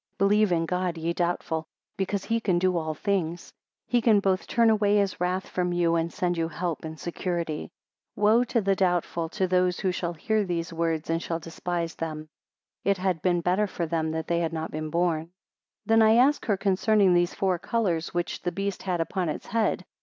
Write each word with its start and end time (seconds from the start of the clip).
Believe 0.17 0.51
in 0.51 0.65
God, 0.65 0.97
ye 0.97 1.13
doubtful, 1.13 1.67
because 1.95 2.23
he 2.25 2.39
can 2.39 2.57
do 2.57 2.75
all 2.75 2.95
things; 2.95 3.53
he 3.85 4.01
can 4.01 4.19
both 4.19 4.47
turn 4.47 4.71
away 4.71 4.95
his 4.97 5.21
wrath 5.21 5.47
from 5.47 5.71
you, 5.71 5.93
and 5.93 6.11
send 6.11 6.39
you 6.39 6.47
help 6.47 6.83
and 6.83 6.99
security. 6.99 7.69
22 8.15 8.21
Woe 8.21 8.43
to 8.45 8.61
the 8.61 8.75
doubtful, 8.75 9.29
to 9.29 9.45
those 9.47 9.79
who 9.79 9.91
shall 9.91 10.13
hear 10.13 10.43
these 10.43 10.73
words, 10.73 11.11
and 11.11 11.21
shall 11.21 11.37
despise 11.39 11.93
them: 11.93 12.29
it 12.83 12.97
had 12.97 13.21
been 13.21 13.41
better 13.41 13.67
for 13.67 13.85
them 13.85 14.09
that 14.09 14.25
they 14.25 14.39
had 14.39 14.53
not 14.53 14.71
been 14.71 14.89
born. 14.89 15.29
23 15.85 15.85
Then 15.85 16.01
I 16.01 16.15
asked 16.15 16.45
her 16.45 16.57
concerning 16.57 17.13
the 17.13 17.27
four 17.27 17.59
colours 17.59 18.11
which 18.11 18.41
the 18.41 18.51
beast 18.51 18.81
had 18.81 19.01
upon 19.01 19.29
its 19.29 19.45
head. 19.45 19.85